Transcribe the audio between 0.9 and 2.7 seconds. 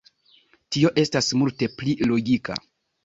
estas multe pli logika!